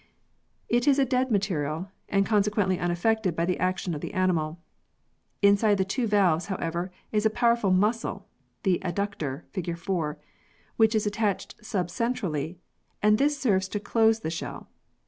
It 0.67 0.87
is 0.87 0.97
a 0.97 1.05
dead 1.05 1.29
material 1.29 1.89
and 2.09 2.25
consequently 2.25 2.79
unaffected 2.79 3.35
by 3.35 3.45
the 3.45 3.59
action 3.59 3.93
of 3.93 4.01
the 4.01 4.15
animal. 4.15 4.57
Inside 5.43 5.77
the 5.77 5.85
two 5.85 6.07
valves, 6.07 6.47
however, 6.47 6.91
is 7.11 7.23
a 7.23 7.29
powerful 7.29 7.69
muscle 7.69 8.27
(the 8.63 8.79
adductor, 8.83 9.43
fig. 9.51 9.77
4) 9.77 10.17
which 10.75 10.95
is 10.95 11.05
attached 11.05 11.55
subcentrally, 11.61 12.57
and 13.03 13.19
this 13.19 13.37
serves 13.37 13.67
to 13.67 13.79
close 13.79 14.21
the 14.21 14.31
shell. 14.31 14.69